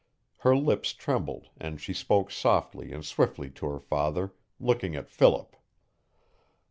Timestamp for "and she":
1.57-1.93